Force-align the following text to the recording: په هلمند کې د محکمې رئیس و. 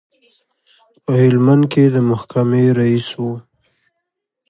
په 1.03 1.11
هلمند 1.23 1.63
کې 1.71 1.83
د 1.95 1.97
محکمې 2.09 2.63
رئیس 2.79 3.09
و. 3.19 3.23